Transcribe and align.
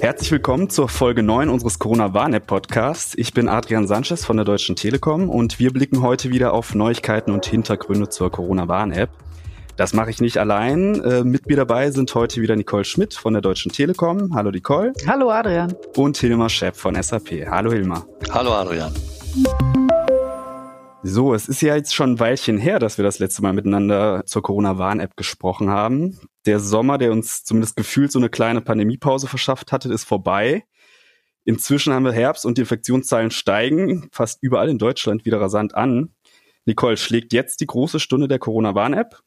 Herzlich 0.00 0.30
willkommen 0.30 0.70
zur 0.70 0.88
Folge 0.88 1.22
9 1.22 1.48
unseres 1.48 1.78
Corona-Warn-App-Podcasts. 1.78 3.14
Ich 3.16 3.32
bin 3.32 3.48
Adrian 3.48 3.86
Sanchez 3.86 4.24
von 4.24 4.36
der 4.36 4.44
Deutschen 4.44 4.76
Telekom 4.76 5.30
und 5.30 5.58
wir 5.58 5.72
blicken 5.72 6.02
heute 6.02 6.30
wieder 6.30 6.52
auf 6.52 6.74
Neuigkeiten 6.74 7.30
und 7.30 7.46
Hintergründe 7.46 8.08
zur 8.08 8.30
Corona-Warn-App. 8.30 9.10
Das 9.76 9.92
mache 9.92 10.10
ich 10.10 10.20
nicht 10.20 10.38
allein. 10.38 11.02
Äh, 11.02 11.22
mit 11.22 11.46
mir 11.46 11.56
dabei 11.56 11.90
sind 11.90 12.14
heute 12.14 12.40
wieder 12.40 12.56
Nicole 12.56 12.84
Schmidt 12.84 13.14
von 13.14 13.34
der 13.34 13.42
Deutschen 13.42 13.72
Telekom. 13.72 14.34
Hallo 14.34 14.50
Nicole. 14.50 14.92
Hallo 15.06 15.30
Adrian. 15.30 15.74
Und 15.96 16.16
Hilmar 16.16 16.48
Schepp 16.48 16.76
von 16.76 17.00
SAP. 17.02 17.46
Hallo 17.50 17.72
Hilmar. 17.72 18.06
Hallo 18.30 18.52
Adrian. 18.52 18.92
So, 21.02 21.34
es 21.34 21.48
ist 21.48 21.60
ja 21.62 21.76
jetzt 21.76 21.94
schon 21.94 22.12
ein 22.12 22.20
Weilchen 22.20 22.58
her, 22.58 22.78
dass 22.78 22.98
wir 22.98 23.04
das 23.04 23.18
letzte 23.18 23.42
Mal 23.42 23.52
miteinander 23.52 24.24
zur 24.26 24.42
Corona-Warn-App 24.42 25.16
gesprochen 25.16 25.70
haben. 25.70 26.18
Der 26.46 26.60
Sommer, 26.60 26.96
der 26.96 27.10
uns 27.12 27.44
zumindest 27.44 27.76
gefühlt 27.76 28.12
so 28.12 28.18
eine 28.18 28.30
kleine 28.30 28.60
Pandemiepause 28.60 29.26
verschafft 29.26 29.72
hatte, 29.72 29.92
ist 29.92 30.04
vorbei. 30.04 30.64
Inzwischen 31.44 31.92
haben 31.92 32.04
wir 32.04 32.12
Herbst 32.12 32.46
und 32.46 32.56
die 32.56 32.62
Infektionszahlen 32.62 33.30
steigen 33.30 34.08
fast 34.12 34.42
überall 34.42 34.68
in 34.68 34.78
Deutschland 34.78 35.24
wieder 35.24 35.40
rasant 35.40 35.74
an. 35.74 36.14
Nicole, 36.64 36.96
schlägt 36.96 37.32
jetzt 37.32 37.60
die 37.60 37.66
große 37.66 38.00
Stunde 38.00 38.28
der 38.28 38.38
Corona-Warn-App? 38.38 39.20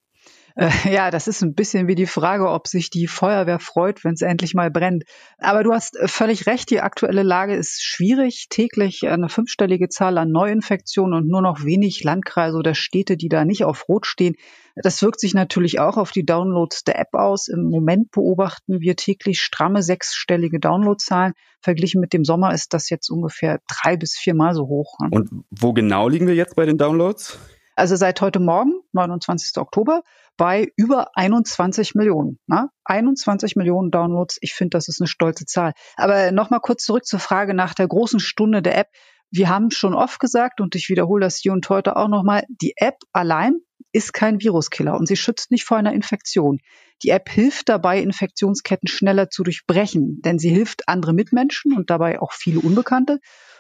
Äh, 0.56 0.70
ja, 0.92 1.12
das 1.12 1.28
ist 1.28 1.42
ein 1.42 1.54
bisschen 1.54 1.88
wie 1.88 1.96
die 1.96 2.06
Frage, 2.06 2.50
ob 2.50 2.68
sich 2.68 2.90
die 2.90 3.08
Feuerwehr 3.08 3.60
freut, 3.60 4.04
wenn 4.04 4.14
es 4.14 4.22
endlich 4.22 4.54
mal 4.54 4.72
brennt. 4.72 5.04
Aber 5.38 5.64
du 5.64 5.74
hast 5.74 5.98
äh, 5.98 6.08
völlig 6.08 6.48
recht, 6.48 6.70
die 6.70 6.82
aktuelle 6.82 7.24
Lage 7.24 7.56
ist 7.56 7.82
schwierig. 7.84 8.48
Täglich 8.50 9.08
eine 9.08 9.30
fünfstellige 9.30 9.90
Zahl 9.90 10.18
an 10.18 10.32
Neuinfektionen 10.32 11.14
und 11.14 11.28
nur 11.28 11.42
noch 11.42 11.64
wenig 11.64 12.04
Landkreise 12.04 12.58
oder 12.58 12.76
Städte, 12.76 13.18
die 13.18 13.30
da 13.30 13.46
nicht 13.46 13.64
auf 13.64 13.88
Rot 13.88 14.06
stehen. 14.06 14.36
Das 14.76 15.02
wirkt 15.02 15.20
sich 15.20 15.34
natürlich 15.34 15.80
auch 15.80 15.98
auf 15.98 16.12
die 16.12 16.26
Downloads 16.26 16.84
der 16.84 17.00
App 17.00 17.14
aus. 17.14 17.48
Im 17.48 17.64
Moment 17.64 18.12
beobachten 18.12 18.80
wir 18.80 18.96
täglich 18.96 19.42
stramme 19.42 19.84
sechsstellige 19.84 20.60
Downloadzahlen. 20.60 21.34
Verglichen 21.62 22.00
mit 22.00 22.14
dem 22.14 22.24
Sommer 22.24 22.54
ist 22.54 22.74
das 22.74 22.90
jetzt 22.90 23.10
ungefähr 23.10 23.60
drei 23.68 23.98
bis 23.98 24.16
viermal 24.18 24.54
so 24.54 24.68
hoch. 24.68 24.98
Und 25.12 25.30
wo 25.50 25.74
genau 25.74 26.08
liegen 26.08 26.28
wir 26.28 26.36
jetzt 26.36 26.56
bei 26.56 26.66
den 26.66 26.78
Downloads? 26.78 27.38
Also 27.80 27.96
seit 27.96 28.20
heute 28.20 28.42
Morgen, 28.42 28.74
29. 28.92 29.58
Oktober, 29.58 30.04
bei 30.36 30.74
über 30.76 31.16
21 31.16 31.96
Millionen. 31.96 32.38
Ne? 32.46 32.68
21 32.84 33.56
Millionen 33.56 33.90
Downloads. 33.90 34.38
Ich 34.42 34.54
finde, 34.54 34.72
das 34.72 34.90
ist 34.90 35.00
eine 35.00 35.08
stolze 35.08 35.46
Zahl. 35.46 35.72
Aber 35.96 36.34
nochmal 36.34 36.60
kurz 36.60 36.84
zurück 36.84 37.06
zur 37.06 37.20
Frage 37.20 37.54
nach 37.54 37.74
der 37.74 37.88
großen 37.88 38.20
Stunde 38.20 38.62
der 38.62 38.78
App. 38.78 38.88
Wir 39.32 39.48
haben 39.48 39.72
schon 39.72 39.94
oft 39.94 40.20
gesagt, 40.20 40.60
und 40.60 40.76
ich 40.76 40.90
wiederhole 40.90 41.22
das 41.22 41.38
hier 41.38 41.54
und 41.54 41.70
heute 41.70 41.96
auch 41.96 42.10
nochmal, 42.10 42.44
die 42.50 42.74
App 42.76 42.98
allein 43.14 43.60
ist 43.94 44.12
kein 44.12 44.42
Viruskiller 44.42 44.98
und 44.98 45.08
sie 45.08 45.16
schützt 45.16 45.50
nicht 45.50 45.64
vor 45.64 45.78
einer 45.78 45.94
Infektion. 45.94 46.60
Die 47.02 47.12
App 47.12 47.30
hilft 47.30 47.70
dabei, 47.70 48.02
Infektionsketten 48.02 48.90
schneller 48.90 49.30
zu 49.30 49.44
durchbrechen, 49.44 50.22
denn 50.22 50.38
sie 50.38 50.50
hilft 50.50 50.90
andere 50.90 51.14
Mitmenschen 51.14 51.74
und 51.74 51.90
dabei 51.90 52.20
auch 52.20 52.34
viele 52.34 52.60
Unbekannte 52.60 53.20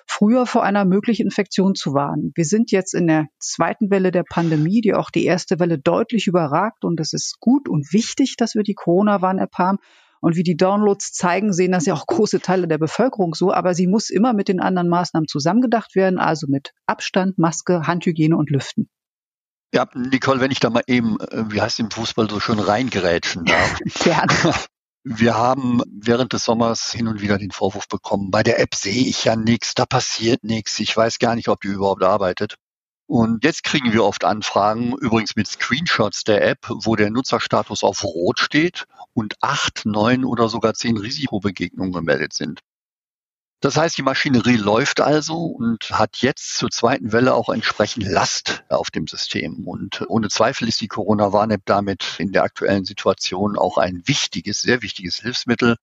früher 0.09 0.47
vor 0.47 0.63
einer 0.63 0.85
möglichen 0.85 1.27
Infektion 1.27 1.75
zu 1.75 1.93
warnen. 1.93 2.31
Wir 2.35 2.43
sind 2.43 2.71
jetzt 2.71 2.95
in 2.95 3.05
der 3.05 3.27
zweiten 3.37 3.91
Welle 3.91 4.11
der 4.11 4.23
Pandemie, 4.27 4.81
die 4.81 4.95
auch 4.95 5.11
die 5.11 5.25
erste 5.25 5.59
Welle 5.59 5.77
deutlich 5.77 6.25
überragt. 6.25 6.83
Und 6.83 6.99
es 6.99 7.13
ist 7.13 7.39
gut 7.39 7.69
und 7.69 7.93
wichtig, 7.93 8.35
dass 8.35 8.55
wir 8.55 8.63
die 8.63 8.73
Corona-Warn-App 8.73 9.53
haben. 9.57 9.77
Und 10.19 10.35
wie 10.35 10.43
die 10.43 10.57
Downloads 10.57 11.13
zeigen, 11.13 11.53
sehen 11.53 11.71
das 11.71 11.85
ja 11.85 11.93
auch 11.93 12.07
große 12.07 12.41
Teile 12.41 12.67
der 12.67 12.79
Bevölkerung 12.79 13.35
so. 13.35 13.53
Aber 13.53 13.75
sie 13.75 13.87
muss 13.87 14.09
immer 14.09 14.33
mit 14.33 14.47
den 14.47 14.59
anderen 14.59 14.89
Maßnahmen 14.89 15.27
zusammengedacht 15.27 15.95
werden, 15.95 16.17
also 16.17 16.47
mit 16.49 16.73
Abstand, 16.87 17.37
Maske, 17.37 17.85
Handhygiene 17.85 18.35
und 18.35 18.49
Lüften. 18.49 18.89
Ja, 19.73 19.87
Nicole, 19.93 20.41
wenn 20.41 20.51
ich 20.51 20.59
da 20.59 20.71
mal 20.71 20.83
eben, 20.87 21.19
äh, 21.19 21.43
wie 21.49 21.61
heißt 21.61 21.79
im 21.79 21.91
Fußball 21.91 22.27
so 22.29 22.39
schön 22.39 22.59
reingerätschen 22.59 23.45
darf. 23.45 23.79
Gerne. 24.03 24.33
Wir 25.11 25.33
haben 25.33 25.81
während 25.89 26.33
des 26.33 26.43
Sommers 26.43 26.91
hin 26.91 27.07
und 27.07 27.19
wieder 27.19 27.39
den 27.39 27.49
Vorwurf 27.49 27.87
bekommen, 27.87 28.29
bei 28.29 28.43
der 28.43 28.59
App 28.59 28.75
sehe 28.75 29.07
ich 29.07 29.23
ja 29.23 29.35
nichts, 29.35 29.73
da 29.73 29.87
passiert 29.87 30.43
nichts, 30.43 30.77
ich 30.79 30.95
weiß 30.95 31.17
gar 31.17 31.33
nicht, 31.33 31.47
ob 31.47 31.61
die 31.61 31.69
überhaupt 31.69 32.03
arbeitet. 32.03 32.57
Und 33.07 33.43
jetzt 33.43 33.63
kriegen 33.63 33.91
wir 33.91 34.03
oft 34.03 34.23
Anfragen, 34.23 34.93
übrigens 34.99 35.35
mit 35.35 35.47
Screenshots 35.47 36.25
der 36.25 36.47
App, 36.47 36.59
wo 36.69 36.95
der 36.95 37.09
Nutzerstatus 37.09 37.83
auf 37.83 38.03
Rot 38.03 38.37
steht 38.37 38.85
und 39.13 39.33
acht, 39.41 39.81
neun 39.83 40.25
oder 40.25 40.47
sogar 40.47 40.75
zehn 40.75 40.95
Risikobegegnungen 40.95 41.91
gemeldet 41.91 42.33
sind. 42.33 42.59
Das 43.61 43.75
heißt, 43.75 43.97
die 43.97 44.03
Maschinerie 44.03 44.55
läuft 44.55 45.01
also 45.01 45.35
und 45.35 45.89
hat 45.91 46.17
jetzt 46.17 46.57
zur 46.57 46.69
zweiten 46.69 47.11
Welle 47.11 47.33
auch 47.33 47.49
entsprechend 47.49 48.05
Last 48.07 48.63
auf 48.69 48.89
dem 48.89 49.05
System. 49.05 49.67
Und 49.67 50.05
ohne 50.07 50.29
Zweifel 50.29 50.69
ist 50.69 50.79
die 50.79 50.87
Corona-Warn-App 50.87 51.63
damit 51.65 52.15
in 52.19 52.31
der 52.31 52.43
aktuellen 52.43 52.85
Situation 52.85 53.57
auch 53.57 53.77
ein 53.77 54.01
wichtiges, 54.05 54.61
sehr 54.61 54.81
wichtiges 54.81 55.17
Hilfsmittel, 55.17 55.75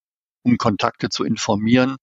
um 0.42 0.56
Kontakte 0.56 1.10
zu 1.10 1.24
informieren 1.24 1.96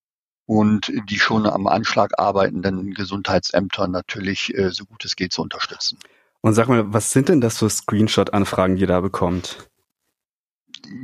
und 0.45 0.91
die 1.09 1.17
schon 1.17 1.47
am 1.47 1.65
Anschlag 1.65 2.19
arbeitenden 2.19 2.93
Gesundheitsämter 2.93 3.87
natürlich 3.87 4.55
äh, 4.55 4.69
so 4.69 4.85
gut 4.85 5.03
es 5.05 5.15
geht 5.15 5.33
zu 5.33 5.41
unterstützen. 5.41 5.97
Und 6.41 6.53
sag 6.53 6.67
mal, 6.67 6.93
was 6.93 7.11
sind 7.11 7.29
denn 7.29 7.41
das 7.41 7.59
für 7.59 7.69
Screenshot-Anfragen, 7.69 8.75
die 8.75 8.81
ihr 8.81 8.87
da 8.87 8.99
bekommt? 8.99 9.69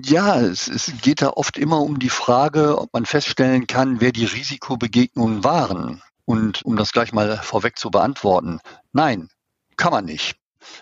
Ja, 0.03 0.40
es, 0.41 0.67
es 0.67 0.91
geht 1.01 1.22
da 1.22 1.29
oft 1.29 1.57
immer 1.57 1.81
um 1.81 2.00
die 2.00 2.09
Frage, 2.09 2.79
ob 2.79 2.94
man 2.94 3.06
feststellen 3.06 3.67
kann, 3.67 4.01
wer 4.01 4.12
die 4.12 4.25
Risikobegegnungen 4.25 5.44
waren. 5.44 6.01
Und 6.25 6.63
um 6.63 6.75
das 6.75 6.91
gleich 6.91 7.13
mal 7.13 7.38
vorweg 7.38 7.79
zu 7.79 7.89
beantworten, 7.89 8.59
nein, 8.91 9.29
kann 9.78 9.91
man 9.91 10.06
nicht. 10.06 10.35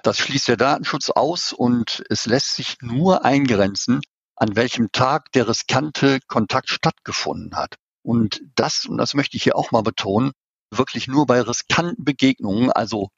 Das 0.04 0.18
schließt 0.18 0.48
der 0.48 0.58
Datenschutz 0.58 1.10
aus 1.10 1.54
und 1.54 2.04
es 2.10 2.26
lässt 2.26 2.56
sich 2.56 2.78
nur 2.82 3.24
eingrenzen, 3.24 4.02
an 4.36 4.56
welchem 4.56 4.92
Tag 4.92 5.32
der 5.32 5.48
riskante 5.48 6.20
Kontakt 6.28 6.70
stattgefunden 6.70 7.56
hat. 7.56 7.76
Und 8.04 8.42
das, 8.56 8.86
und 8.86 8.98
das 8.98 9.14
möchte 9.14 9.38
ich 9.38 9.44
hier 9.44 9.56
auch 9.56 9.72
mal 9.72 9.84
betonen, 9.84 10.32
wirklich 10.72 11.08
nur 11.08 11.26
bei 11.26 11.42
riskanten 11.42 12.04
Begegnungen, 12.04 12.72
also 12.72 13.10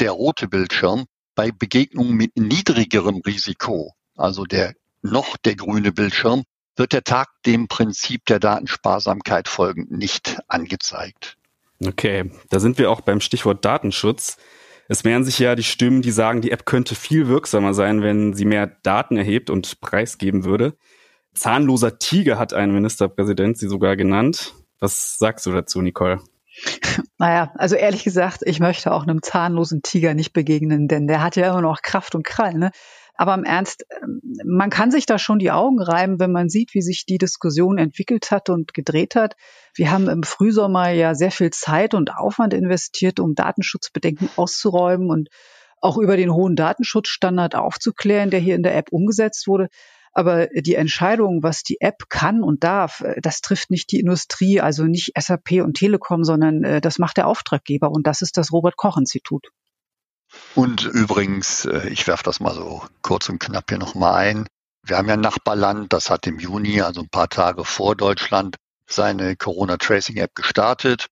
der 0.00 0.12
rote 0.12 0.48
Bildschirm, 0.48 1.06
bei 1.34 1.52
Begegnungen 1.52 2.14
mit 2.14 2.36
niedrigerem 2.36 3.20
Risiko, 3.24 3.94
also 4.16 4.44
der 4.44 4.74
noch 5.02 5.36
der 5.36 5.56
grüne 5.56 5.92
Bildschirm, 5.92 6.44
wird 6.76 6.92
der 6.92 7.04
Tag 7.04 7.28
dem 7.46 7.68
Prinzip 7.68 8.24
der 8.26 8.40
Datensparsamkeit 8.40 9.48
folgend 9.48 9.90
nicht 9.90 10.38
angezeigt. 10.48 11.36
Okay, 11.84 12.30
da 12.50 12.60
sind 12.60 12.78
wir 12.78 12.90
auch 12.90 13.00
beim 13.00 13.20
Stichwort 13.20 13.64
Datenschutz. 13.64 14.36
Es 14.88 15.04
mehren 15.04 15.24
sich 15.24 15.38
ja 15.38 15.54
die 15.54 15.62
Stimmen, 15.62 16.02
die 16.02 16.10
sagen, 16.10 16.40
die 16.40 16.50
App 16.50 16.66
könnte 16.66 16.94
viel 16.94 17.28
wirksamer 17.28 17.74
sein, 17.74 18.02
wenn 18.02 18.34
sie 18.34 18.44
mehr 18.44 18.66
Daten 18.66 19.16
erhebt 19.16 19.48
und 19.48 19.80
preisgeben 19.80 20.44
würde. 20.44 20.76
Zahnloser 21.32 21.98
Tiger 21.98 22.38
hat 22.38 22.52
ein 22.52 22.72
Ministerpräsident 22.72 23.56
sie 23.56 23.68
sogar 23.68 23.96
genannt. 23.96 24.54
Was 24.80 25.18
sagst 25.18 25.46
du 25.46 25.52
dazu, 25.52 25.80
Nicole? 25.80 26.20
Naja, 27.18 27.52
also 27.54 27.76
ehrlich 27.76 28.02
gesagt, 28.02 28.40
ich 28.44 28.60
möchte 28.60 28.92
auch 28.92 29.04
einem 29.04 29.22
zahnlosen 29.22 29.82
Tiger 29.82 30.14
nicht 30.14 30.32
begegnen, 30.32 30.88
denn 30.88 31.06
der 31.06 31.22
hat 31.22 31.36
ja 31.36 31.48
immer 31.48 31.60
noch 31.60 31.82
Kraft 31.82 32.14
und 32.14 32.24
Krallen. 32.24 32.58
Ne? 32.58 32.70
Aber 33.20 33.34
im 33.34 33.44
Ernst, 33.44 33.84
ähm, 34.02 34.22
man 34.46 34.70
kann 34.70 34.90
sich 34.90 35.04
da 35.04 35.18
schon 35.18 35.38
die 35.38 35.50
Augen 35.50 35.78
reiben, 35.78 36.18
wenn 36.20 36.32
man 36.32 36.48
sieht, 36.48 36.72
wie 36.72 36.80
sich 36.80 37.04
die 37.04 37.18
Diskussion 37.18 37.76
entwickelt 37.76 38.30
hat 38.30 38.48
und 38.48 38.72
gedreht 38.72 39.14
hat. 39.14 39.36
Wir 39.74 39.90
haben 39.90 40.08
im 40.08 40.22
Frühsommer 40.22 40.88
ja 40.88 41.14
sehr 41.14 41.30
viel 41.30 41.50
Zeit 41.50 41.92
und 41.92 42.16
Aufwand 42.16 42.54
investiert, 42.54 43.20
um 43.20 43.34
Datenschutzbedenken 43.34 44.30
auszuräumen 44.36 45.10
und 45.10 45.28
auch 45.82 45.98
über 45.98 46.16
den 46.16 46.32
hohen 46.32 46.56
Datenschutzstandard 46.56 47.56
aufzuklären, 47.56 48.30
der 48.30 48.40
hier 48.40 48.54
in 48.54 48.62
der 48.62 48.74
App 48.74 48.90
umgesetzt 48.90 49.46
wurde. 49.46 49.68
Aber 50.14 50.46
die 50.46 50.76
Entscheidung, 50.76 51.42
was 51.42 51.62
die 51.62 51.78
App 51.82 52.08
kann 52.08 52.42
und 52.42 52.64
darf, 52.64 53.02
äh, 53.02 53.20
das 53.20 53.42
trifft 53.42 53.70
nicht 53.70 53.92
die 53.92 54.00
Industrie, 54.00 54.62
also 54.62 54.84
nicht 54.84 55.12
SAP 55.18 55.62
und 55.62 55.74
Telekom, 55.74 56.24
sondern 56.24 56.64
äh, 56.64 56.80
das 56.80 56.98
macht 56.98 57.18
der 57.18 57.26
Auftraggeber 57.26 57.90
und 57.90 58.06
das 58.06 58.22
ist 58.22 58.38
das 58.38 58.50
Robert 58.50 58.78
Koch 58.78 58.96
Institut. 58.96 59.50
Und 60.54 60.84
übrigens, 60.84 61.64
äh, 61.64 61.88
ich 61.88 62.06
werfe 62.06 62.24
das 62.24 62.40
mal 62.40 62.54
so 62.54 62.82
kurz 63.02 63.28
und 63.28 63.38
knapp 63.38 63.64
hier 63.68 63.78
nochmal 63.78 64.14
ein. 64.14 64.46
Wir 64.82 64.96
haben 64.96 65.08
ja 65.08 65.14
ein 65.14 65.20
Nachbarland, 65.20 65.92
das 65.92 66.10
hat 66.10 66.26
im 66.26 66.38
Juni, 66.38 66.80
also 66.80 67.02
ein 67.02 67.08
paar 67.08 67.28
Tage 67.28 67.64
vor 67.64 67.94
Deutschland, 67.94 68.56
seine 68.86 69.36
Corona-Tracing-App 69.36 70.34
gestartet. 70.34 71.06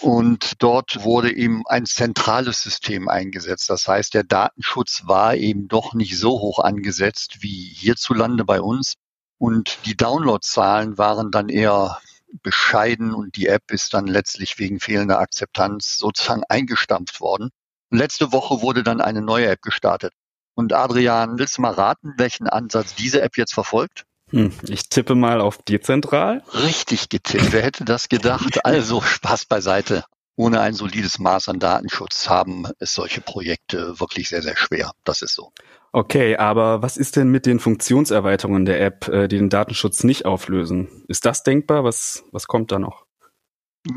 Und 0.00 0.62
dort 0.62 1.04
wurde 1.04 1.34
eben 1.34 1.62
ein 1.66 1.86
zentrales 1.86 2.62
System 2.62 3.08
eingesetzt. 3.08 3.68
Das 3.70 3.86
heißt, 3.86 4.14
der 4.14 4.24
Datenschutz 4.24 5.02
war 5.04 5.34
eben 5.36 5.68
doch 5.68 5.94
nicht 5.94 6.18
so 6.18 6.40
hoch 6.40 6.58
angesetzt 6.58 7.38
wie 7.40 7.72
hierzulande 7.74 8.44
bei 8.44 8.60
uns. 8.60 8.94
Und 9.38 9.78
die 9.86 9.96
Downloadzahlen 9.96 10.98
waren 10.98 11.30
dann 11.30 11.48
eher 11.48 11.98
bescheiden 12.42 13.12
und 13.12 13.36
die 13.36 13.48
App 13.48 13.70
ist 13.70 13.92
dann 13.92 14.06
letztlich 14.06 14.58
wegen 14.58 14.80
fehlender 14.80 15.18
Akzeptanz 15.18 15.98
sozusagen 15.98 16.42
eingestampft 16.48 17.20
worden. 17.20 17.50
Letzte 17.92 18.32
Woche 18.32 18.62
wurde 18.62 18.82
dann 18.82 19.00
eine 19.02 19.20
neue 19.20 19.46
App 19.48 19.60
gestartet. 19.60 20.14
Und 20.54 20.72
Adrian, 20.72 21.38
willst 21.38 21.58
du 21.58 21.62
mal 21.62 21.72
raten, 21.72 22.14
welchen 22.16 22.48
Ansatz 22.48 22.94
diese 22.94 23.20
App 23.20 23.36
jetzt 23.36 23.52
verfolgt? 23.52 24.04
Hm, 24.30 24.50
ich 24.68 24.88
tippe 24.88 25.14
mal 25.14 25.42
auf 25.42 25.58
dezentral. 25.58 26.42
Richtig 26.54 27.10
getippt. 27.10 27.52
Wer 27.52 27.62
hätte 27.62 27.84
das 27.84 28.08
gedacht? 28.08 28.60
Also 28.64 29.02
Spaß 29.02 29.44
beiseite. 29.44 30.04
Ohne 30.36 30.60
ein 30.60 30.72
solides 30.72 31.18
Maß 31.18 31.50
an 31.50 31.58
Datenschutz 31.58 32.30
haben 32.30 32.66
es 32.78 32.94
solche 32.94 33.20
Projekte 33.20 34.00
wirklich 34.00 34.30
sehr, 34.30 34.40
sehr 34.40 34.56
schwer. 34.56 34.92
Das 35.04 35.20
ist 35.20 35.34
so. 35.34 35.52
Okay, 35.92 36.38
aber 36.38 36.80
was 36.80 36.96
ist 36.96 37.16
denn 37.16 37.28
mit 37.28 37.44
den 37.44 37.60
Funktionserweiterungen 37.60 38.64
der 38.64 38.80
App, 38.80 39.08
äh, 39.08 39.28
die 39.28 39.36
den 39.36 39.50
Datenschutz 39.50 40.04
nicht 40.04 40.24
auflösen? 40.24 41.04
Ist 41.08 41.26
das 41.26 41.42
denkbar? 41.42 41.84
Was, 41.84 42.24
was 42.32 42.46
kommt 42.46 42.72
da 42.72 42.78
noch? 42.78 43.04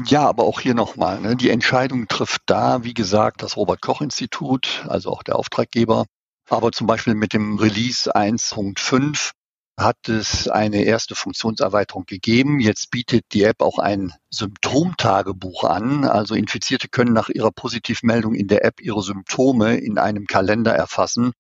Ja, 0.08 0.28
aber 0.28 0.46
auch 0.46 0.60
hier 0.60 0.74
nochmal. 0.74 1.22
Ne? 1.22 1.36
Die 1.36 1.52
Entscheidung 1.52 2.08
trifft 2.08 2.42
da, 2.48 2.84
wie 2.84 2.96
gesagt, 2.96 3.44
das 3.44 3.56
Robert 3.56 3.82
Koch 3.82 4.02
Institut, 4.02 4.84
also 4.88 5.12
auch 5.12 5.22
der 5.22 5.36
Auftraggeber. 5.36 6.06
Aber 6.50 6.72
zum 6.72 6.88
Beispiel 6.88 7.14
mit 7.14 7.34
dem 7.34 7.58
Release 7.58 8.16
1.5 8.16 9.32
hat 9.78 10.08
es 10.08 10.48
eine 10.48 10.84
erste 10.84 11.16
Funktionserweiterung 11.16 12.06
gegeben. 12.06 12.60
Jetzt 12.60 12.92
bietet 12.92 13.26
die 13.34 13.44
App 13.44 13.62
auch 13.62 13.78
ein 13.78 14.14
Symptomtagebuch 14.30 15.66
an. 15.66 16.06
Also 16.06 16.34
Infizierte 16.34 16.88
können 16.88 17.14
nach 17.14 17.30
ihrer 17.30 17.52
Positivmeldung 17.52 18.34
in 18.34 18.48
der 18.48 18.64
App 18.64 18.82
ihre 18.82 19.02
Symptome 19.04 19.78
in 19.78 19.98
einem 19.98 20.28
Kalender 20.28 20.74
erfassen. 20.74 21.34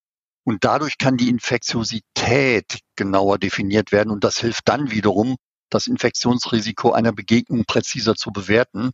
Und 0.43 0.63
dadurch 0.65 0.97
kann 0.97 1.17
die 1.17 1.29
Infektiosität 1.29 2.79
genauer 2.95 3.39
definiert 3.39 3.91
werden. 3.91 4.11
Und 4.11 4.23
das 4.23 4.37
hilft 4.37 4.67
dann 4.67 4.91
wiederum, 4.91 5.37
das 5.69 5.87
Infektionsrisiko 5.87 6.91
einer 6.91 7.11
Begegnung 7.11 7.65
präziser 7.65 8.15
zu 8.15 8.31
bewerten. 8.31 8.91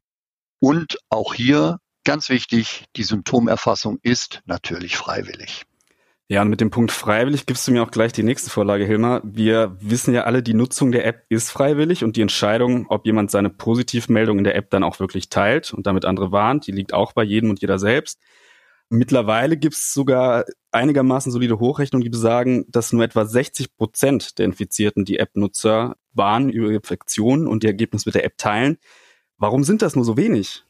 Und 0.60 0.98
auch 1.10 1.34
hier 1.34 1.80
ganz 2.04 2.30
wichtig, 2.30 2.86
die 2.96 3.04
Symptomerfassung 3.04 4.00
ist 4.02 4.42
natürlich 4.46 4.98
freiwillig. 4.98 5.66
Ja, 6.32 6.44
und 6.44 6.50
mit 6.50 6.62
dem 6.62 6.70
Punkt 6.70 6.94
freiwillig 6.94 7.46
gibst 7.46 7.68
du 7.68 7.74
mir 7.74 7.84
auch 7.84 7.92
gleich 7.92 8.14
die 8.14 8.24
nächste 8.24 8.50
Vorlage, 8.50 8.86
Hilmar. 8.86 9.20
Wir 9.26 9.76
wissen 9.82 10.14
ja 10.14 10.24
alle, 10.24 10.42
die 10.42 10.54
Nutzung 10.54 10.94
der 10.94 11.06
App 11.06 11.26
ist 11.28 11.52
freiwillig 11.52 12.06
und 12.06 12.16
die 12.16 12.22
Entscheidung, 12.22 12.88
ob 12.88 13.06
jemand 13.06 13.32
seine 13.32 13.50
Positivmeldung 13.50 14.38
in 14.38 14.46
der 14.46 14.56
App 14.56 14.70
dann 14.70 14.86
auch 14.86 15.02
wirklich 15.02 15.28
teilt 15.28 15.74
und 15.74 15.88
damit 15.88 16.06
andere 16.06 16.32
warnt, 16.32 16.68
die 16.68 16.72
liegt 16.72 16.94
auch 16.94 17.12
bei 17.12 17.24
jedem 17.24 17.50
und 17.50 17.60
jeder 17.60 17.80
selbst. 17.80 18.22
Mittlerweile 18.88 19.58
gibt 19.58 19.74
es 19.74 19.94
sogar 19.94 20.46
einigermaßen 20.72 21.34
solide 21.34 21.60
Hochrechnungen, 21.60 22.04
die 22.06 22.10
besagen, 22.10 22.64
dass 22.70 22.94
nur 22.94 23.04
etwa 23.04 23.26
60 23.26 23.76
Prozent 23.76 24.38
der 24.40 24.46
Infizierten 24.46 25.04
die 25.04 25.20
App-Nutzer 25.20 25.98
waren 26.14 26.50
über 26.50 26.72
Infektionen 26.72 27.48
und 27.48 27.64
die 27.64 27.68
Ergebnisse 27.68 28.08
mit 28.08 28.16
der 28.16 28.26
App 28.26 28.38
teilen. 28.38 28.78
Warum 29.38 29.64
sind 29.64 29.82
das 29.82 29.96
nur 29.96 30.06
so 30.06 30.18
wenig? 30.18 30.64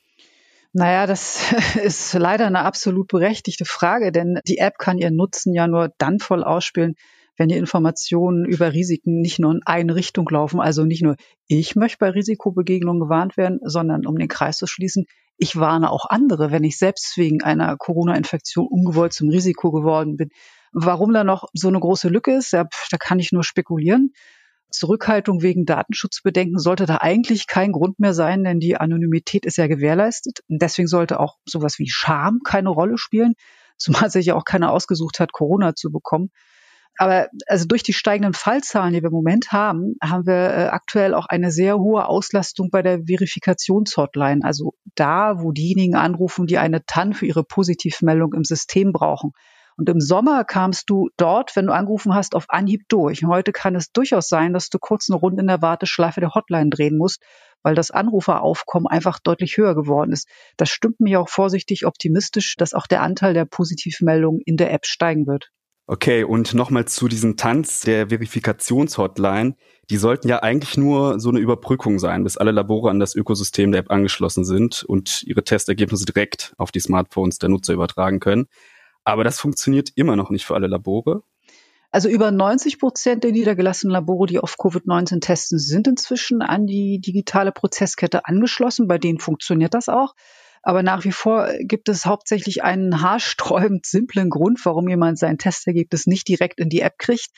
Naja, 0.74 1.06
das 1.06 1.52
ist 1.84 2.14
leider 2.14 2.48
eine 2.48 2.60
absolut 2.60 3.08
berechtigte 3.08 3.66
Frage, 3.66 4.12
denn 4.12 4.40
die 4.48 4.58
App 4.58 4.78
kann 4.78 4.98
ihren 4.98 5.16
Nutzen 5.16 5.54
ja 5.54 5.68
nur 5.68 5.94
dann 5.98 6.20
voll 6.20 6.44
ausspielen, 6.44 6.96
wenn 7.38 7.50
die 7.50 7.58
Informationen 7.58 8.46
über 8.46 8.74
Risiken 8.74 9.20
nicht 9.20 9.40
nur 9.40 9.52
in 9.52 9.62
eine 9.66 9.96
Richtung 9.96 10.28
laufen. 10.30 10.60
Also 10.60 10.86
nicht 10.86 11.02
nur 11.02 11.16
ich 11.48 11.76
möchte 11.76 11.98
bei 12.00 12.10
Risikobegegnungen 12.10 13.02
gewarnt 13.02 13.36
werden, 13.36 13.60
sondern 13.64 14.06
um 14.06 14.18
den 14.18 14.28
Kreis 14.28 14.58
zu 14.58 14.68
schließen, 14.68 15.06
ich 15.38 15.56
warne 15.56 15.90
auch 15.90 16.06
andere, 16.08 16.52
wenn 16.52 16.64
ich 16.64 16.78
selbst 16.78 17.18
wegen 17.18 17.42
einer 17.42 17.76
Corona-Infektion 17.76 18.68
ungewollt 18.68 19.12
zum 19.12 19.30
Risiko 19.30 19.72
geworden 19.72 20.16
bin. 20.16 20.30
Warum 20.72 21.14
da 21.14 21.24
noch 21.24 21.46
so 21.54 21.68
eine 21.68 21.80
große 21.80 22.10
Lücke 22.10 22.36
ist, 22.36 22.54
da 22.54 22.68
kann 23.00 23.20
ich 23.20 23.32
nur 23.32 23.44
spekulieren. 23.44 24.14
Zurückhaltung 24.72 25.42
wegen 25.42 25.66
Datenschutzbedenken 25.66 26.60
sollte 26.60 26.86
da 26.86 26.98
eigentlich 26.98 27.48
kein 27.48 27.72
Grund 27.72 28.00
mehr 28.00 28.14
sein, 28.14 28.44
denn 28.44 28.60
die 28.60 28.78
Anonymität 28.78 29.46
ist 29.46 29.58
ja 29.58 29.68
gewährleistet. 29.68 30.40
Und 30.50 30.62
deswegen 30.62 30.88
sollte 30.88 31.20
auch 31.20 31.38
sowas 31.46 31.78
wie 31.78 31.90
Scham 31.90 32.40
keine 32.44 32.70
Rolle 32.70 32.98
spielen, 32.98 33.34
zumal 33.78 34.10
sich 34.10 34.28
ja 34.28 34.36
auch 34.36 34.46
keiner 34.46 34.72
ausgesucht 34.72 35.20
hat, 35.20 35.34
Corona 35.34 35.76
zu 35.76 35.92
bekommen. 35.92 36.32
Aber 36.98 37.30
also 37.48 37.66
durch 37.66 37.84
die 37.84 37.94
steigenden 37.94 38.34
Fallzahlen, 38.34 38.94
die 38.94 39.02
wir 39.02 39.08
im 39.08 39.14
Moment 39.14 39.52
haben, 39.52 39.96
haben 40.04 40.26
wir 40.26 40.34
äh, 40.34 40.68
aktuell 40.68 41.14
auch 41.14 41.26
eine 41.26 41.52
sehr 41.52 41.80
hohe 41.80 42.06
Auslastung 42.06 42.70
bei 42.70 42.82
der 42.82 43.06
Verifikationshotline. 43.08 44.42
Also 44.44 44.74
da, 44.96 45.42
wo 45.42 45.52
diejenigen 45.52 45.96
anrufen, 45.96 46.48
die 46.48 46.58
eine 46.58 46.86
TAN 46.86 47.14
für 47.14 47.26
ihre 47.26 47.44
Positivmeldung 47.44 48.34
im 48.34 48.44
System 48.44 48.92
brauchen. 48.92 49.32
Und 49.78 49.90
im 49.90 50.00
Sommer 50.00 50.44
kamst 50.44 50.90
du 50.90 51.10
dort, 51.18 51.56
wenn 51.56 51.68
du 51.68 51.74
angerufen 51.74 52.14
hast, 52.14 52.36
auf 52.36 52.50
Anhieb 52.50 52.88
durch. 52.90 53.24
Und 53.24 53.30
heute 53.30 53.52
kann 53.52 53.76
es 53.76 53.92
durchaus 53.92 54.28
sein, 54.28 54.54
dass 54.54 54.70
du 54.70 54.80
kurz 54.80 55.10
eine 55.10 55.18
Runde 55.18 55.42
in 55.42 55.48
der 55.48 55.62
Warteschleife 55.62 56.20
der 56.20 56.34
Hotline 56.36 56.70
drehen 56.70 56.98
musst, 56.98 57.22
weil 57.64 57.76
das 57.76 57.92
Anruferaufkommen 57.92 58.88
einfach 58.88 59.20
deutlich 59.20 59.58
höher 59.58 59.76
geworden 59.76 60.12
ist. 60.12 60.28
Das 60.58 60.70
stimmt 60.70 61.00
mich 61.00 61.18
auch 61.18 61.30
vorsichtig 61.30 61.86
optimistisch, 61.86 62.56
dass 62.58 62.74
auch 62.74 62.88
der 62.88 63.02
Anteil 63.02 63.34
der 63.34 63.46
Positivmeldungen 63.46 64.42
in 64.46 64.58
der 64.58 64.74
App 64.74 64.86
steigen 64.86 65.28
wird. 65.28 65.52
Okay, 65.88 66.24
und 66.24 66.54
nochmal 66.54 66.86
zu 66.86 67.10
diesem 67.10 67.36
Tanz 67.36 67.82
der 67.82 68.08
Verifikationshotline. 68.08 69.56
Die 69.90 69.98
sollten 69.98 70.30
ja 70.30 70.42
eigentlich 70.42 70.78
nur 70.78 71.20
so 71.20 71.30
eine 71.30 71.40
Überbrückung 71.40 72.00
sein, 72.00 72.24
bis 72.24 72.38
alle 72.38 72.52
Labore 72.52 72.90
an 72.90 73.00
das 73.00 73.14
Ökosystem 73.14 73.74
der 73.74 73.82
App 73.82 73.92
angeschlossen 73.92 74.46
sind 74.46 74.84
und 74.84 75.24
ihre 75.24 75.44
Testergebnisse 75.44 76.06
direkt 76.06 76.54
auf 76.58 76.72
die 76.72 76.80
Smartphones 76.80 77.40
der 77.40 77.50
Nutzer 77.50 77.74
übertragen 77.74 78.22
können. 78.22 78.48
Aber 79.04 79.24
das 79.24 79.40
funktioniert 79.40 79.90
immer 79.96 80.16
noch 80.16 80.30
nicht 80.30 80.46
für 80.46 80.56
alle 80.56 80.68
Labore. 80.68 81.24
Also 81.92 82.08
über 82.08 82.32
90 82.32 82.80
Prozent 82.80 83.24
der 83.24 83.34
niedergelassenen 83.34 83.92
Labore, 83.92 84.26
die 84.26 84.40
auf 84.40 84.56
Covid-19 84.56 85.20
testen, 85.20 85.60
sind 85.60 85.88
inzwischen 85.88 86.42
an 86.42 86.66
die 86.66 87.00
digitale 87.02 87.52
Prozesskette 87.52 88.26
angeschlossen. 88.26 88.88
Bei 88.88 88.98
denen 88.98 89.20
funktioniert 89.20 89.74
das 89.74 89.90
auch. 89.90 90.14
Aber 90.64 90.84
nach 90.84 91.04
wie 91.04 91.12
vor 91.12 91.50
gibt 91.60 91.90
es 91.90 92.06
hauptsächlich 92.06 92.64
einen 92.64 93.02
haarsträubend 93.02 93.86
simplen 93.86 94.30
Grund, 94.30 94.64
warum 94.64 94.88
jemand 94.88 95.18
sein 95.18 95.38
Testergebnis 95.38 96.08
nicht 96.08 96.28
direkt 96.28 96.60
in 96.60 96.70
die 96.70 96.82
App 96.82 96.98
kriegt. 96.98 97.30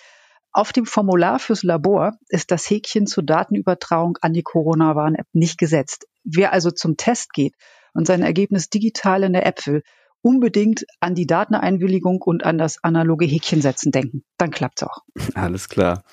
Auf 0.52 0.72
dem 0.72 0.86
Formular 0.86 1.40
fürs 1.40 1.64
Labor 1.64 2.14
ist 2.28 2.52
das 2.52 2.70
Häkchen 2.70 3.08
zur 3.08 3.24
Datenübertragung 3.24 4.20
an 4.22 4.34
die 4.34 4.44
Corona-Warn-App 4.44 5.28
nicht 5.34 5.58
gesetzt. 5.58 6.06
Wer 6.24 6.54
also 6.54 6.70
zum 6.70 6.96
Test 6.96 7.34
geht 7.34 7.56
und 7.94 8.06
sein 8.06 8.22
Ergebnis 8.22 8.70
digital 8.70 9.24
in 9.24 9.34
der 9.34 9.48
App 9.48 9.66
will, 9.66 9.82
unbedingt 10.24 10.86
an 11.00 11.14
die 11.14 11.28
Dateneinwilligung 11.28 12.22
und 12.24 12.44
an 12.44 12.58
das 12.58 12.84
analoge 12.84 13.26
Häkchen 13.26 13.62
setzen 13.62 13.92
denken. 13.92 14.24
Dann 14.38 14.50
klappt's 14.50 14.82
auch. 14.82 15.04
Alles 15.36 15.70
klar. 15.70 16.04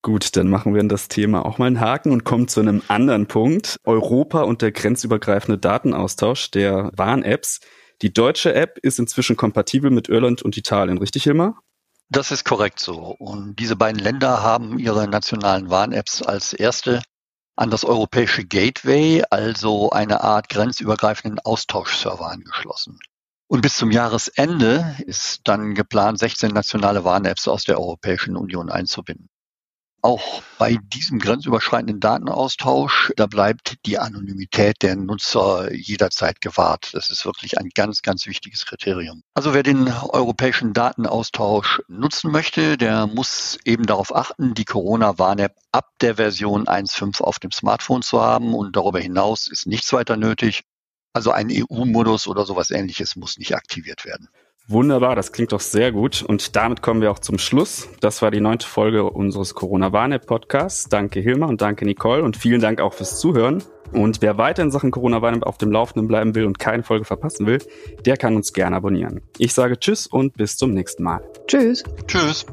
Gut, 0.00 0.36
dann 0.36 0.48
machen 0.48 0.74
wir 0.74 0.80
in 0.80 0.88
das 0.88 1.08
Thema 1.08 1.44
auch 1.44 1.58
mal 1.58 1.66
einen 1.66 1.80
Haken 1.80 2.12
und 2.12 2.24
kommen 2.24 2.46
zu 2.46 2.60
einem 2.60 2.82
anderen 2.86 3.26
Punkt. 3.26 3.80
Europa 3.84 4.42
und 4.42 4.62
der 4.62 4.70
grenzübergreifende 4.70 5.58
Datenaustausch 5.58 6.52
der 6.52 6.92
Warn-Apps. 6.96 7.60
Die 8.00 8.12
deutsche 8.12 8.54
App 8.54 8.78
ist 8.78 9.00
inzwischen 9.00 9.36
kompatibel 9.36 9.90
mit 9.90 10.08
Irland 10.08 10.42
und 10.42 10.56
Italien, 10.56 10.98
richtig, 10.98 11.24
Hilmar? 11.24 11.60
Das 12.10 12.30
ist 12.30 12.44
korrekt 12.44 12.78
so. 12.78 13.16
Und 13.18 13.56
diese 13.56 13.74
beiden 13.74 14.00
Länder 14.00 14.40
haben 14.40 14.78
ihre 14.78 15.08
nationalen 15.08 15.68
Warn-Apps 15.68 16.22
als 16.22 16.52
erste 16.52 17.02
an 17.56 17.70
das 17.70 17.84
europäische 17.84 18.46
Gateway, 18.46 19.24
also 19.30 19.90
eine 19.90 20.22
Art 20.22 20.48
grenzübergreifenden 20.48 21.40
Austauschserver 21.40 22.30
angeschlossen. 22.30 23.00
Und 23.50 23.62
bis 23.62 23.76
zum 23.76 23.90
Jahresende 23.90 24.94
ist 25.06 25.40
dann 25.44 25.74
geplant, 25.74 26.18
16 26.18 26.50
nationale 26.50 27.04
Warn-Apps 27.04 27.48
aus 27.48 27.64
der 27.64 27.80
Europäischen 27.80 28.36
Union 28.36 28.68
einzubinden. 28.70 29.30
Auch 30.02 30.42
bei 30.58 30.78
diesem 30.80 31.18
grenzüberschreitenden 31.18 31.98
Datenaustausch, 31.98 33.10
da 33.16 33.26
bleibt 33.26 33.84
die 33.84 33.98
Anonymität 33.98 34.82
der 34.82 34.94
Nutzer 34.94 35.74
jederzeit 35.74 36.40
gewahrt. 36.40 36.90
Das 36.92 37.10
ist 37.10 37.24
wirklich 37.24 37.58
ein 37.58 37.70
ganz, 37.74 38.02
ganz 38.02 38.26
wichtiges 38.26 38.64
Kriterium. 38.64 39.22
Also 39.34 39.54
wer 39.54 39.64
den 39.64 39.88
europäischen 39.88 40.72
Datenaustausch 40.72 41.80
nutzen 41.88 42.30
möchte, 42.30 42.76
der 42.76 43.08
muss 43.08 43.58
eben 43.64 43.86
darauf 43.86 44.14
achten, 44.14 44.54
die 44.54 44.66
Corona-Warn-App 44.66 45.56
ab 45.72 45.88
der 46.00 46.16
Version 46.16 46.66
1.5 46.66 47.22
auf 47.22 47.38
dem 47.38 47.50
Smartphone 47.50 48.02
zu 48.02 48.20
haben 48.20 48.54
und 48.54 48.76
darüber 48.76 49.00
hinaus 49.00 49.48
ist 49.48 49.66
nichts 49.66 49.92
weiter 49.92 50.16
nötig. 50.16 50.64
Also 51.12 51.30
ein 51.30 51.50
EU-Modus 51.50 52.26
oder 52.26 52.44
sowas 52.44 52.70
ähnliches 52.70 53.16
muss 53.16 53.38
nicht 53.38 53.54
aktiviert 53.54 54.04
werden. 54.04 54.28
Wunderbar, 54.70 55.16
das 55.16 55.32
klingt 55.32 55.52
doch 55.52 55.60
sehr 55.60 55.92
gut. 55.92 56.22
Und 56.22 56.54
damit 56.54 56.82
kommen 56.82 57.00
wir 57.00 57.10
auch 57.10 57.18
zum 57.18 57.38
Schluss. 57.38 57.88
Das 58.00 58.20
war 58.20 58.30
die 58.30 58.40
neunte 58.40 58.66
Folge 58.66 59.04
unseres 59.04 59.54
Corona-Warn-App-Podcasts. 59.54 60.90
Danke 60.90 61.20
Hilma 61.20 61.46
und 61.46 61.62
danke 61.62 61.86
Nicole 61.86 62.22
und 62.22 62.36
vielen 62.36 62.60
Dank 62.60 62.82
auch 62.82 62.92
fürs 62.92 63.18
Zuhören. 63.18 63.62
Und 63.92 64.20
wer 64.20 64.36
weiter 64.36 64.62
in 64.62 64.70
Sachen 64.70 64.90
Corona-Warn-App 64.90 65.44
auf 65.44 65.56
dem 65.56 65.72
Laufenden 65.72 66.06
bleiben 66.06 66.34
will 66.34 66.44
und 66.44 66.58
keine 66.58 66.82
Folge 66.82 67.06
verpassen 67.06 67.46
will, 67.46 67.60
der 68.04 68.18
kann 68.18 68.36
uns 68.36 68.52
gerne 68.52 68.76
abonnieren. 68.76 69.22
Ich 69.38 69.54
sage 69.54 69.78
Tschüss 69.78 70.06
und 70.06 70.36
bis 70.36 70.58
zum 70.58 70.74
nächsten 70.74 71.02
Mal. 71.02 71.22
Tschüss. 71.46 71.84
Tschüss. 72.06 72.44